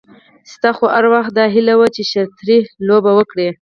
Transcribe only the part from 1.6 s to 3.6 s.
وه چې شرطي لوبه وکړې.